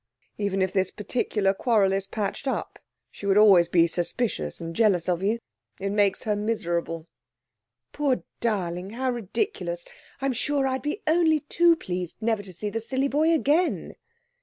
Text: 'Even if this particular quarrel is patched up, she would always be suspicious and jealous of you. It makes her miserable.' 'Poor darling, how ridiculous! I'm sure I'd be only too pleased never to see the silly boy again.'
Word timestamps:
'Even 0.39 0.63
if 0.63 0.73
this 0.73 0.89
particular 0.89 1.53
quarrel 1.53 1.93
is 1.93 2.07
patched 2.07 2.47
up, 2.47 2.79
she 3.11 3.27
would 3.27 3.37
always 3.37 3.67
be 3.67 3.85
suspicious 3.85 4.59
and 4.59 4.75
jealous 4.75 5.07
of 5.07 5.21
you. 5.21 5.37
It 5.79 5.91
makes 5.91 6.23
her 6.23 6.35
miserable.' 6.35 7.05
'Poor 7.93 8.23
darling, 8.39 8.89
how 8.93 9.11
ridiculous! 9.11 9.85
I'm 10.19 10.33
sure 10.33 10.65
I'd 10.65 10.81
be 10.81 11.03
only 11.05 11.41
too 11.41 11.75
pleased 11.75 12.17
never 12.19 12.41
to 12.41 12.51
see 12.51 12.71
the 12.71 12.79
silly 12.79 13.09
boy 13.09 13.29
again.' 13.31 13.93